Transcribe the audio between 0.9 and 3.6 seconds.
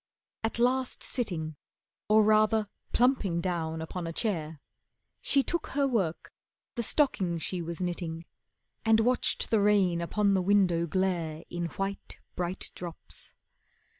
sitting, Or rather plumping